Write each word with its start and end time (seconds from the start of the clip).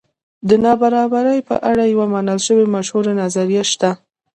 د 0.47 0.49
نابرابرۍ 0.63 1.39
په 1.49 1.55
اړه 1.69 1.83
یوه 1.93 2.05
منل 2.13 2.39
شوې 2.47 2.65
مشهوره 2.75 3.11
نظریه 3.21 3.63
شته. 3.71 3.91